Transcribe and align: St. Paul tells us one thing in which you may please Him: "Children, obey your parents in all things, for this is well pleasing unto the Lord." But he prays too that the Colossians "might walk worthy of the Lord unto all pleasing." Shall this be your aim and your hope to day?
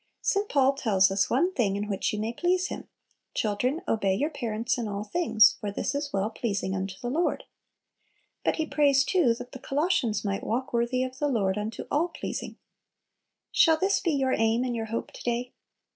St. 0.23 0.49
Paul 0.49 0.73
tells 0.73 1.11
us 1.11 1.29
one 1.29 1.53
thing 1.53 1.75
in 1.75 1.87
which 1.87 2.11
you 2.11 2.17
may 2.17 2.33
please 2.33 2.69
Him: 2.69 2.87
"Children, 3.35 3.83
obey 3.87 4.15
your 4.15 4.31
parents 4.31 4.79
in 4.79 4.87
all 4.87 5.03
things, 5.03 5.57
for 5.61 5.71
this 5.71 5.93
is 5.93 6.11
well 6.11 6.31
pleasing 6.31 6.73
unto 6.75 6.95
the 6.99 7.07
Lord." 7.11 7.43
But 8.43 8.55
he 8.55 8.65
prays 8.65 9.03
too 9.05 9.35
that 9.35 9.51
the 9.51 9.59
Colossians 9.59 10.25
"might 10.25 10.43
walk 10.43 10.73
worthy 10.73 11.03
of 11.03 11.19
the 11.19 11.27
Lord 11.27 11.55
unto 11.55 11.85
all 11.91 12.07
pleasing." 12.07 12.57
Shall 13.51 13.77
this 13.77 13.99
be 13.99 14.09
your 14.13 14.33
aim 14.33 14.63
and 14.63 14.75
your 14.75 14.85
hope 14.87 15.11
to 15.11 15.21
day? 15.21 15.53